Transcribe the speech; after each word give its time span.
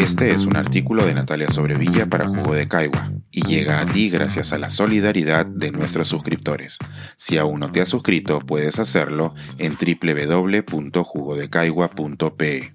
Este 0.00 0.32
es 0.32 0.44
un 0.46 0.56
artículo 0.56 1.04
de 1.04 1.12
Natalia 1.12 1.50
Sobrevilla 1.50 2.06
para 2.06 2.26
Jugo 2.26 2.54
de 2.54 2.66
Caigua 2.66 3.12
y 3.30 3.46
llega 3.46 3.80
a 3.80 3.86
ti 3.86 4.08
gracias 4.08 4.54
a 4.54 4.58
la 4.58 4.70
solidaridad 4.70 5.44
de 5.44 5.72
nuestros 5.72 6.08
suscriptores. 6.08 6.78
Si 7.18 7.36
aún 7.36 7.60
no 7.60 7.70
te 7.70 7.82
has 7.82 7.90
suscrito, 7.90 8.40
puedes 8.40 8.78
hacerlo 8.78 9.34
en 9.58 9.76
www.jugodecaigua.pe. 9.76 12.72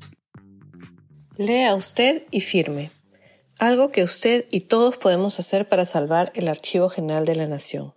Lea 1.37 1.73
usted 1.73 2.21
y 2.29 2.41
firme. 2.41 2.91
Algo 3.57 3.89
que 3.89 4.03
usted 4.03 4.45
y 4.51 4.59
todos 4.61 4.97
podemos 4.97 5.39
hacer 5.39 5.67
para 5.67 5.85
salvar 5.85 6.31
el 6.35 6.47
Archivo 6.47 6.89
General 6.89 7.25
de 7.25 7.33
la 7.33 7.47
Nación. 7.47 7.95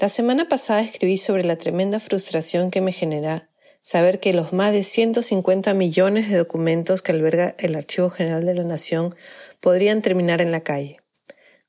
La 0.00 0.08
semana 0.08 0.48
pasada 0.48 0.82
escribí 0.82 1.18
sobre 1.18 1.42
la 1.42 1.58
tremenda 1.58 1.98
frustración 1.98 2.70
que 2.70 2.82
me 2.82 2.92
genera 2.92 3.50
saber 3.88 4.20
que 4.20 4.34
los 4.34 4.52
más 4.52 4.72
de 4.72 4.82
150 4.82 5.72
millones 5.72 6.28
de 6.28 6.36
documentos 6.36 7.00
que 7.00 7.12
alberga 7.12 7.54
el 7.58 7.74
Archivo 7.74 8.10
General 8.10 8.44
de 8.44 8.52
la 8.52 8.64
Nación 8.64 9.16
podrían 9.60 10.02
terminar 10.02 10.42
en 10.42 10.52
la 10.52 10.60
calle. 10.60 11.00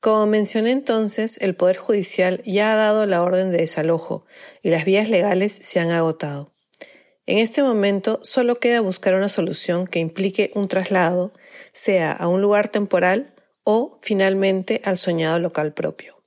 Como 0.00 0.26
mencioné 0.26 0.72
entonces, 0.72 1.38
el 1.40 1.56
Poder 1.56 1.78
Judicial 1.78 2.42
ya 2.44 2.74
ha 2.74 2.76
dado 2.76 3.06
la 3.06 3.22
orden 3.22 3.52
de 3.52 3.56
desalojo 3.56 4.26
y 4.62 4.68
las 4.68 4.84
vías 4.84 5.08
legales 5.08 5.54
se 5.62 5.80
han 5.80 5.88
agotado. 5.92 6.52
En 7.24 7.38
este 7.38 7.62
momento 7.62 8.20
solo 8.22 8.54
queda 8.56 8.82
buscar 8.82 9.14
una 9.14 9.30
solución 9.30 9.86
que 9.86 9.98
implique 9.98 10.50
un 10.54 10.68
traslado, 10.68 11.32
sea 11.72 12.12
a 12.12 12.28
un 12.28 12.42
lugar 12.42 12.68
temporal 12.68 13.32
o 13.64 13.98
finalmente 14.02 14.82
al 14.84 14.98
soñado 14.98 15.38
local 15.38 15.72
propio. 15.72 16.22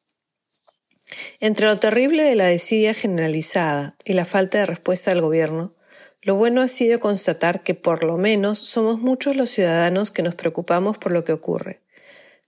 Entre 1.39 1.67
lo 1.67 1.77
terrible 1.77 2.23
de 2.23 2.33
la 2.33 2.45
desidia 2.45 2.95
generalizada 2.95 3.95
y 4.03 4.13
la 4.13 4.25
falta 4.25 4.57
de 4.57 4.65
respuesta 4.65 5.11
del 5.11 5.21
gobierno, 5.21 5.75
lo 6.23 6.35
bueno 6.35 6.61
ha 6.61 6.67
sido 6.67 6.99
constatar 6.99 7.63
que 7.63 7.75
por 7.75 8.03
lo 8.03 8.17
menos 8.17 8.59
somos 8.59 8.99
muchos 8.99 9.35
los 9.35 9.49
ciudadanos 9.49 10.11
que 10.11 10.23
nos 10.23 10.35
preocupamos 10.35 10.97
por 10.97 11.11
lo 11.11 11.25
que 11.25 11.33
ocurre. 11.33 11.81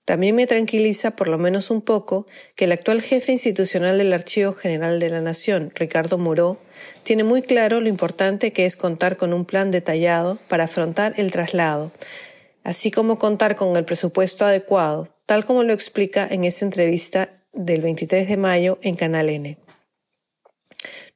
También 0.05 0.35
me 0.35 0.45
tranquiliza 0.45 1.11
por 1.11 1.27
lo 1.27 1.39
menos 1.39 1.71
un 1.71 1.81
poco 1.81 2.27
que 2.55 2.65
el 2.65 2.71
actual 2.71 3.01
jefe 3.01 3.31
institucional 3.31 3.97
del 3.97 4.13
Archivo 4.13 4.53
General 4.53 4.99
de 4.99 5.09
la 5.09 5.19
Nación, 5.19 5.71
Ricardo 5.73 6.19
Muró, 6.19 6.59
tiene 7.03 7.23
muy 7.23 7.41
claro 7.41 7.81
lo 7.81 7.89
importante 7.89 8.53
que 8.53 8.65
es 8.65 8.77
contar 8.77 9.17
con 9.17 9.33
un 9.33 9.45
plan 9.45 9.71
detallado 9.71 10.37
para 10.47 10.65
afrontar 10.65 11.13
el 11.17 11.31
traslado, 11.31 11.91
así 12.63 12.91
como 12.91 13.17
contar 13.17 13.55
con 13.55 13.75
el 13.75 13.83
presupuesto 13.83 14.45
adecuado, 14.45 15.09
tal 15.25 15.43
como 15.43 15.63
lo 15.63 15.73
explica 15.73 16.27
en 16.29 16.43
esa 16.43 16.65
entrevista 16.65 17.29
del 17.51 17.81
23 17.81 18.27
de 18.27 18.37
mayo 18.37 18.77
en 18.83 18.95
Canal 18.95 19.29
N. 19.29 19.64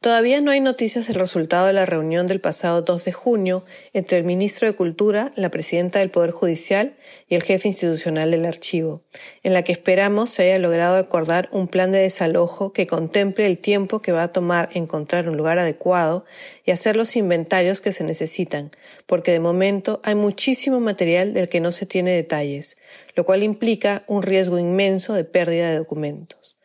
Todavía 0.02 0.40
no 0.40 0.52
hay 0.52 0.62
noticias 0.62 1.08
del 1.08 1.18
resultado 1.18 1.68
de 1.68 1.74
la 1.74 1.86
reunión 1.86 2.26
del 2.26 2.40
pasado 2.40 2.84
2 2.84 3.04
de 3.04 3.12
junio 3.12 3.66
entre 3.92 4.18
el 4.18 4.24
ministro 4.24 4.66
de 4.66 4.74
Cultura, 4.74 5.34
la 5.36 5.52
presidenta 5.52 6.00
del 6.00 6.10
Poder 6.10 6.32
Judicial 6.32 6.96
y 7.28 7.36
el 7.36 7.44
jefe 7.44 7.68
institucional 7.68 8.32
del 8.32 8.46
archivo, 8.46 9.04
en 9.44 9.52
la 9.52 9.64
que 9.64 9.74
esperamos 9.74 10.30
se 10.30 10.44
haya 10.44 10.58
logrado 10.58 10.96
acordar 10.96 11.50
un 11.52 11.68
plan 11.68 11.92
de 11.92 12.00
desalojo 12.00 12.72
que 12.72 12.88
contemple 12.88 13.46
el 13.46 13.58
tiempo 13.58 14.02
que 14.02 14.14
va 14.14 14.24
a 14.24 14.32
tomar 14.32 14.70
encontrar 14.72 15.28
un 15.28 15.36
lugar 15.36 15.60
adecuado 15.60 16.24
y 16.64 16.72
hacer 16.72 16.96
los 16.96 17.18
inventarios 17.18 17.82
que 17.82 17.92
se 17.92 18.06
necesitan, 18.06 18.72
porque 19.06 19.34
de 19.34 19.42
momento 19.42 20.00
hay 20.06 20.16
muchísimo 20.16 20.80
material 20.80 21.34
del 21.34 21.50
que 21.50 21.60
no 21.60 21.74
se 21.74 21.86
tiene 21.86 22.12
detalles, 22.12 22.78
lo 23.16 23.26
cual 23.26 23.44
implica 23.44 24.06
un 24.08 24.24
riesgo 24.24 24.60
inmenso 24.60 25.14
de 25.14 25.26
pérdida 25.26 25.70
de 25.70 25.78
documentos. 25.78 26.59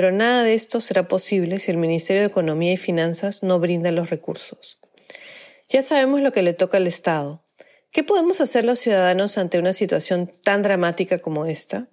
Pero 0.00 0.12
nada 0.12 0.44
de 0.44 0.54
esto 0.54 0.80
será 0.80 1.08
posible 1.08 1.60
si 1.60 1.70
el 1.70 1.76
Ministerio 1.76 2.22
de 2.22 2.28
Economía 2.28 2.72
y 2.72 2.78
Finanzas 2.78 3.42
no 3.42 3.60
brinda 3.60 3.92
los 3.92 4.08
recursos. 4.08 4.78
Ya 5.68 5.82
sabemos 5.82 6.22
lo 6.22 6.32
que 6.32 6.40
le 6.40 6.54
toca 6.54 6.78
al 6.78 6.86
Estado. 6.86 7.44
¿Qué 7.90 8.02
podemos 8.02 8.40
hacer 8.40 8.64
los 8.64 8.78
ciudadanos 8.78 9.36
ante 9.36 9.58
una 9.58 9.74
situación 9.74 10.32
tan 10.42 10.62
dramática 10.62 11.18
como 11.18 11.44
esta? 11.44 11.90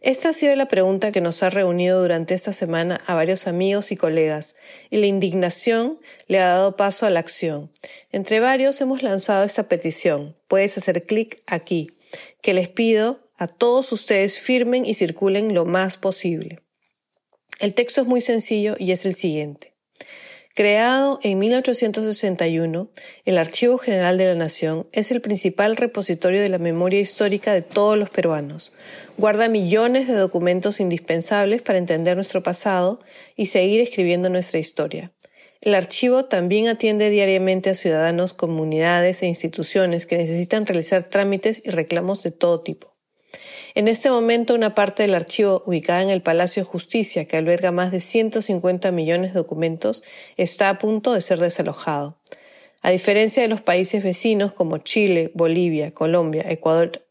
Esta 0.00 0.28
ha 0.28 0.32
sido 0.32 0.54
la 0.54 0.68
pregunta 0.68 1.10
que 1.10 1.20
nos 1.20 1.42
ha 1.42 1.50
reunido 1.50 2.00
durante 2.00 2.32
esta 2.34 2.52
semana 2.52 3.00
a 3.08 3.16
varios 3.16 3.48
amigos 3.48 3.90
y 3.90 3.96
colegas, 3.96 4.54
y 4.90 4.98
la 4.98 5.06
indignación 5.06 5.98
le 6.28 6.38
ha 6.38 6.46
dado 6.46 6.76
paso 6.76 7.06
a 7.06 7.10
la 7.10 7.18
acción. 7.18 7.72
Entre 8.12 8.38
varios 8.38 8.80
hemos 8.80 9.02
lanzado 9.02 9.42
esta 9.42 9.66
petición. 9.66 10.36
Puedes 10.46 10.78
hacer 10.78 11.06
clic 11.06 11.42
aquí, 11.48 11.90
que 12.40 12.54
les 12.54 12.68
pido 12.68 13.28
a 13.36 13.48
todos 13.48 13.90
ustedes 13.90 14.38
firmen 14.38 14.86
y 14.86 14.94
circulen 14.94 15.54
lo 15.54 15.64
más 15.64 15.96
posible. 15.96 16.62
El 17.62 17.74
texto 17.74 18.00
es 18.00 18.08
muy 18.08 18.20
sencillo 18.20 18.74
y 18.76 18.90
es 18.90 19.06
el 19.06 19.14
siguiente. 19.14 19.72
Creado 20.52 21.20
en 21.22 21.38
1861, 21.38 22.90
el 23.24 23.38
Archivo 23.38 23.78
General 23.78 24.18
de 24.18 24.26
la 24.26 24.34
Nación 24.34 24.88
es 24.90 25.12
el 25.12 25.20
principal 25.20 25.76
repositorio 25.76 26.40
de 26.40 26.48
la 26.48 26.58
memoria 26.58 26.98
histórica 26.98 27.54
de 27.54 27.62
todos 27.62 27.96
los 27.96 28.10
peruanos. 28.10 28.72
Guarda 29.16 29.48
millones 29.48 30.08
de 30.08 30.14
documentos 30.14 30.80
indispensables 30.80 31.62
para 31.62 31.78
entender 31.78 32.16
nuestro 32.16 32.42
pasado 32.42 32.98
y 33.36 33.46
seguir 33.46 33.80
escribiendo 33.80 34.28
nuestra 34.28 34.58
historia. 34.58 35.12
El 35.60 35.76
archivo 35.76 36.24
también 36.24 36.66
atiende 36.66 37.10
diariamente 37.10 37.70
a 37.70 37.74
ciudadanos, 37.74 38.32
comunidades 38.32 39.22
e 39.22 39.28
instituciones 39.28 40.06
que 40.06 40.18
necesitan 40.18 40.66
realizar 40.66 41.04
trámites 41.04 41.62
y 41.64 41.70
reclamos 41.70 42.24
de 42.24 42.32
todo 42.32 42.60
tipo. 42.60 42.91
En 43.74 43.88
este 43.88 44.10
momento, 44.10 44.54
una 44.54 44.74
parte 44.74 45.02
del 45.02 45.14
archivo 45.14 45.62
ubicada 45.66 46.02
en 46.02 46.10
el 46.10 46.22
Palacio 46.22 46.62
de 46.62 46.68
Justicia, 46.68 47.26
que 47.26 47.36
alberga 47.36 47.72
más 47.72 47.90
de 47.90 48.00
150 48.00 48.92
millones 48.92 49.32
de 49.32 49.40
documentos, 49.40 50.02
está 50.36 50.68
a 50.68 50.78
punto 50.78 51.12
de 51.14 51.20
ser 51.20 51.38
desalojado. 51.38 52.20
A 52.82 52.90
diferencia 52.90 53.42
de 53.42 53.48
los 53.48 53.60
países 53.60 54.02
vecinos 54.02 54.52
como 54.52 54.78
Chile, 54.78 55.30
Bolivia, 55.34 55.92
Colombia, 55.92 56.44
Ecuador, 56.48 57.02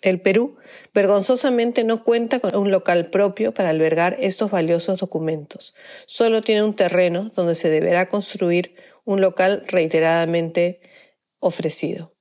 el 0.00 0.20
Perú 0.20 0.56
vergonzosamente 0.94 1.82
no 1.82 2.04
cuenta 2.04 2.38
con 2.38 2.54
un 2.54 2.70
local 2.70 3.10
propio 3.10 3.52
para 3.52 3.70
albergar 3.70 4.16
estos 4.20 4.50
valiosos 4.50 5.00
documentos. 5.00 5.74
Solo 6.06 6.42
tiene 6.42 6.62
un 6.62 6.76
terreno 6.76 7.32
donde 7.34 7.56
se 7.56 7.68
deberá 7.68 8.08
construir 8.08 8.76
un 9.04 9.20
local 9.20 9.64
reiteradamente 9.66 10.80
ofrecido. 11.40 12.17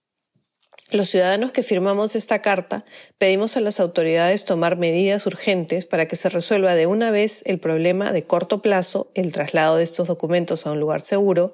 Los 0.90 1.10
ciudadanos 1.10 1.52
que 1.52 1.64
firmamos 1.64 2.16
esta 2.16 2.42
carta 2.42 2.86
pedimos 3.18 3.58
a 3.58 3.62
las 3.62 3.82
autoridades 3.82 4.46
tomar 4.46 4.78
medidas 4.78 5.26
urgentes 5.26 5.86
para 5.86 6.08
que 6.08 6.16
se 6.16 6.30
resuelva 6.30 6.76
de 6.76 6.86
una 6.88 7.12
vez 7.12 7.44
el 7.46 7.60
problema 7.60 8.14
de 8.14 8.24
corto 8.24 8.62
plazo, 8.62 9.12
el 9.14 9.34
traslado 9.34 9.76
de 9.76 9.84
estos 9.84 10.08
documentos 10.08 10.66
a 10.66 10.72
un 10.72 10.80
lugar 10.80 11.02
seguro, 11.02 11.54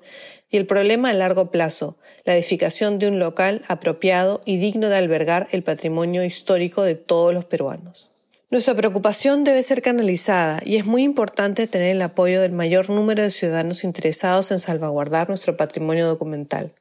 y 0.51 0.57
el 0.57 0.67
problema 0.67 1.09
a 1.09 1.13
largo 1.13 1.49
plazo, 1.49 1.97
la 2.25 2.35
edificación 2.35 2.99
de 2.99 3.07
un 3.07 3.17
local 3.17 3.63
apropiado 3.67 4.41
y 4.45 4.57
digno 4.57 4.87
de 4.87 4.97
albergar 4.97 5.47
el 5.51 5.63
patrimonio 5.63 6.23
histórico 6.23 6.83
de 6.83 6.93
todos 6.93 7.33
los 7.33 7.45
peruanos. 7.45 8.11
Nuestra 8.51 8.75
preocupación 8.75 9.43
debe 9.43 9.63
ser 9.63 9.81
canalizada 9.81 10.61
y 10.63 10.75
es 10.75 10.85
muy 10.85 11.01
importante 11.01 11.65
tener 11.65 11.95
el 11.95 12.03
apoyo 12.03 12.39
del 12.39 12.51
mayor 12.51 12.91
número 12.91 13.23
de 13.23 13.31
ciudadanos 13.31 13.83
interesados 13.83 14.51
en 14.51 14.59
salvaguardar 14.59 15.27
nuestro 15.27 15.57
patrimonio 15.57 16.05
documental. 16.05 16.71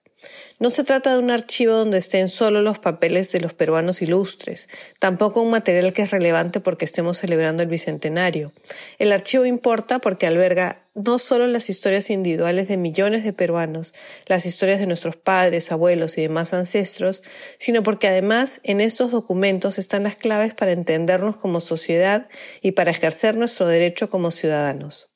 No 0.58 0.70
se 0.70 0.84
trata 0.84 1.12
de 1.12 1.18
un 1.18 1.30
archivo 1.30 1.74
donde 1.74 1.98
estén 1.98 2.28
solo 2.28 2.62
los 2.62 2.78
papeles 2.78 3.32
de 3.32 3.40
los 3.40 3.52
peruanos 3.52 4.02
ilustres, 4.02 4.68
tampoco 5.00 5.42
un 5.42 5.50
material 5.50 5.92
que 5.92 6.02
es 6.02 6.10
relevante 6.10 6.60
porque 6.60 6.84
estemos 6.84 7.18
celebrando 7.18 7.62
el 7.62 7.68
Bicentenario. 7.68 8.52
El 8.98 9.12
archivo 9.12 9.44
importa 9.44 9.98
porque 9.98 10.26
alberga 10.26 10.86
no 10.94 11.18
solo 11.18 11.46
las 11.46 11.70
historias 11.70 12.10
individuales 12.10 12.68
de 12.68 12.76
millones 12.76 13.24
de 13.24 13.32
peruanos, 13.32 13.94
las 14.26 14.46
historias 14.46 14.78
de 14.78 14.86
nuestros 14.86 15.16
padres, 15.16 15.72
abuelos 15.72 16.18
y 16.18 16.22
demás 16.22 16.52
ancestros, 16.52 17.22
sino 17.58 17.82
porque 17.82 18.08
además 18.08 18.60
en 18.62 18.80
estos 18.80 19.10
documentos 19.10 19.78
están 19.78 20.04
las 20.04 20.16
claves 20.16 20.54
para 20.54 20.72
entendernos 20.72 21.36
como 21.36 21.60
sociedad 21.60 22.28
y 22.60 22.72
para 22.72 22.90
ejercer 22.90 23.36
nuestro 23.36 23.66
derecho 23.66 24.10
como 24.10 24.30
ciudadanos. 24.30 25.11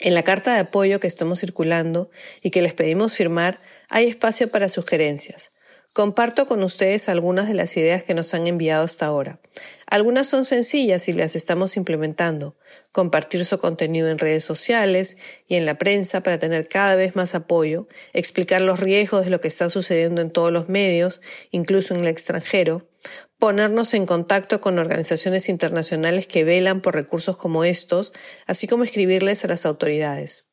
En 0.00 0.14
la 0.14 0.24
carta 0.24 0.54
de 0.54 0.60
apoyo 0.60 1.00
que 1.00 1.06
estamos 1.06 1.40
circulando 1.40 2.10
y 2.42 2.50
que 2.50 2.62
les 2.62 2.74
pedimos 2.74 3.14
firmar, 3.14 3.60
hay 3.88 4.06
espacio 4.06 4.50
para 4.50 4.68
sugerencias. 4.68 5.52
Comparto 5.92 6.48
con 6.48 6.64
ustedes 6.64 7.08
algunas 7.08 7.46
de 7.46 7.54
las 7.54 7.76
ideas 7.76 8.02
que 8.02 8.14
nos 8.14 8.34
han 8.34 8.48
enviado 8.48 8.84
hasta 8.84 9.06
ahora. 9.06 9.38
Algunas 9.86 10.26
son 10.26 10.44
sencillas 10.44 11.08
y 11.08 11.12
las 11.12 11.36
estamos 11.36 11.76
implementando. 11.76 12.56
Compartir 12.90 13.44
su 13.44 13.60
contenido 13.60 14.08
en 14.08 14.18
redes 14.18 14.42
sociales 14.42 15.18
y 15.46 15.54
en 15.54 15.66
la 15.66 15.78
prensa 15.78 16.20
para 16.20 16.40
tener 16.40 16.66
cada 16.66 16.96
vez 16.96 17.14
más 17.14 17.36
apoyo, 17.36 17.86
explicar 18.12 18.60
los 18.60 18.80
riesgos 18.80 19.24
de 19.24 19.30
lo 19.30 19.40
que 19.40 19.46
está 19.46 19.70
sucediendo 19.70 20.20
en 20.20 20.32
todos 20.32 20.50
los 20.50 20.68
medios, 20.68 21.22
incluso 21.52 21.94
en 21.94 22.00
el 22.00 22.08
extranjero, 22.08 22.88
ponernos 23.38 23.94
en 23.94 24.06
contacto 24.06 24.60
con 24.60 24.78
organizaciones 24.78 25.48
internacionales 25.48 26.26
que 26.26 26.44
velan 26.44 26.80
por 26.80 26.94
recursos 26.94 27.36
como 27.36 27.64
estos, 27.64 28.12
así 28.46 28.66
como 28.66 28.84
escribirles 28.84 29.44
a 29.44 29.48
las 29.48 29.66
autoridades. 29.66 30.48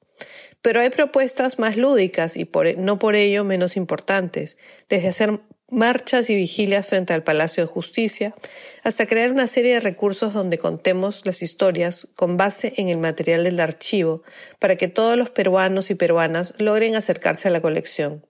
Pero 0.62 0.82
hay 0.82 0.90
propuestas 0.90 1.58
más 1.58 1.78
lúdicas 1.78 2.38
y 2.38 2.42
e, 2.42 2.76
no 2.78 3.00
por 3.00 3.16
ello 3.16 3.44
menos 3.44 3.78
importantes, 3.78 4.58
desde 4.90 5.08
hacer 5.08 5.42
marchas 5.70 6.30
y 6.30 6.36
vigilias 6.36 6.88
frente 6.88 7.14
al 7.14 7.24
Palacio 7.24 7.64
de 7.64 7.72
Justicia, 7.72 8.36
hasta 8.84 9.08
crear 9.08 9.32
una 9.32 9.48
serie 9.48 9.76
de 9.76 9.80
recursos 9.80 10.34
donde 10.34 10.58
contemos 10.58 11.26
las 11.26 11.42
historias 11.42 12.10
con 12.16 12.36
base 12.36 12.74
en 12.78 12.90
el 12.90 12.98
material 12.98 13.46
del 13.46 13.60
archivo 13.60 14.22
para 14.60 14.76
que 14.76 14.90
todos 14.90 15.18
los 15.18 15.30
peruanos 15.30 15.90
y 15.90 15.96
peruanas 15.96 16.54
logren 16.58 16.96
acercarse 16.96 17.48
a 17.48 17.52
la 17.52 17.62
colección 17.62 18.26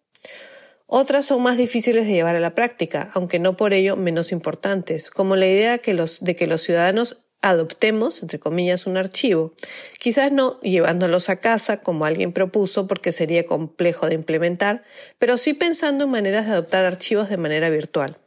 Otras 0.94 1.26
son 1.26 1.42
más 1.42 1.56
difíciles 1.56 2.06
de 2.06 2.12
llevar 2.12 2.36
a 2.36 2.42
la 2.42 2.54
práctica, 2.54 3.10
aunque 3.14 3.40
no 3.40 3.56
por 3.56 3.74
ello 3.74 3.96
menos 3.96 4.34
importantes, 4.34 5.10
como 5.10 5.38
la 5.38 5.48
idea 5.48 5.80
los, 5.94 6.20
de 6.20 6.36
que 6.36 6.48
los 6.48 6.64
ciudadanos 6.64 7.22
adoptemos, 7.42 8.22
entre 8.22 8.40
comillas, 8.40 8.88
un 8.88 8.98
archivo. 8.98 9.54
Quizás 10.00 10.34
no 10.34 10.60
llevándolos 10.60 11.30
a 11.30 11.38
casa 11.38 11.78
como 11.78 12.04
alguien 12.04 12.34
propuso 12.34 12.88
porque 12.88 13.14
sería 13.14 13.46
complejo 13.46 14.10
de 14.10 14.16
implementar, 14.16 14.84
pero 15.18 15.38
sí 15.38 15.54
pensando 15.54 16.04
en 16.04 16.12
maneras 16.12 16.46
de 16.46 16.52
adoptar 16.52 16.84
archivos 16.84 17.30
de 17.30 17.38
manera 17.38 17.70
virtual. 17.70 18.18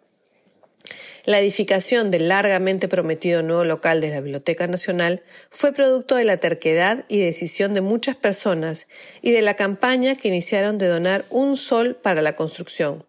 La 1.26 1.38
edificación 1.38 2.11
del 2.11 2.29
largamente 2.29 2.87
prometido 2.87 3.43
nuevo 3.43 3.65
local 3.65 4.03
de 4.03 4.11
la 4.11 4.21
Biblioteca 4.21 4.67
Nacional 4.67 5.23
fue 5.49 5.73
producto 5.73 6.17
de 6.17 6.25
la 6.25 6.37
terquedad 6.37 7.06
y 7.09 7.19
decisión 7.19 7.73
de 7.73 7.81
muchas 7.81 8.15
personas 8.15 8.88
y 9.23 9.32
de 9.32 9.41
la 9.41 9.55
campaña 9.55 10.17
que 10.17 10.29
iniciaron 10.29 10.76
de 10.76 10.87
donar 10.87 11.25
un 11.31 11.56
sol 11.56 11.97
para 11.97 12.21
la 12.21 12.37
construcción. 12.37 13.06